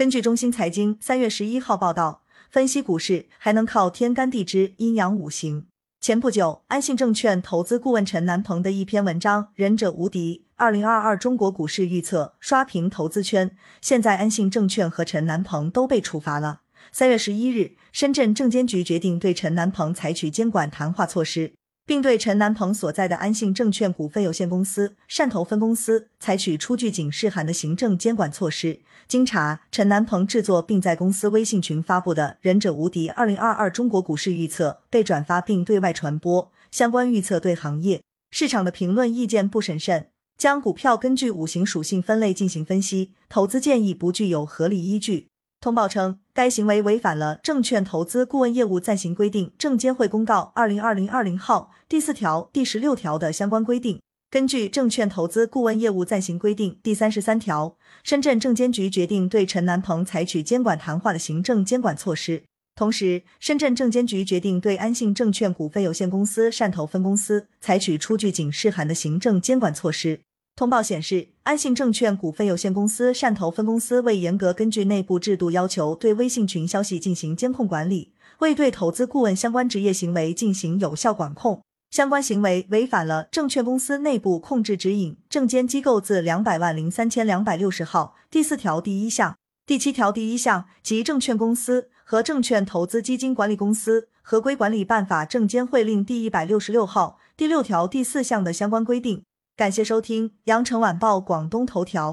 [0.00, 5.66] 根据中新财经三月十一号报道，分析股市还能靠天干地支、阴阳五行。
[6.00, 13.54] 前不久，安信证券投资顾问陈南鹏的一篇文章《忍者无敌：二零二二中国股市预测》刷屏投资圈。
[13.82, 16.62] 现在，安信证券和陈南鹏都被处罚了。
[16.90, 21.52] 三月十一日，深圳证监局决定对陈南鹏采取监管谈话措施。
[21.90, 28.78] 并对陈南鹏所在的安信证券股份有限公司汕头分公司采取出具警示函的行政监管措施。
[29.08, 45.29] 经查，陈南鹏制作并在公司微信群发布的《忍者无敌二零二二中国股市预测》被转发并对外传播，相关预测对行业市场的评论意见不审慎，将股票根据五行属性分类进行分析，投资建议不具有合理依据。
[45.60, 54.00] 通报称，该行为违反了《证券投资顾问业务暂行规定》证监会公告二零二零二零号第四条、第十六条的相关规定。
[54.30, 62.42] 根据《证券投资顾问业务暂行规定》第三十三条，深圳证监局决定对陈南鹏采取监管谈话的行政监管措施。
[62.74, 70.20] 同时，深圳证监局决定对安信证券股份有限公司汕头分公司采取出具警示函的行政监管措施。
[70.56, 99.24] 通报显示，安信证券股份有限公司汕头分公司未严格根据内部制度要求对微信群消息进行监控管理，未对投资顾问相关职业行为进行有效管控，相关行为违反了《证券公司内部控制指引》证监机构字两百万零三千两百六十号第四条第一项、第七条第一项及《证券公司和证券投资基金管理公司合规管理办法》证监会令第一百六十六号第六条第四项的相关规定。
[99.60, 102.12] 感谢收听《羊城晚报广东头条》。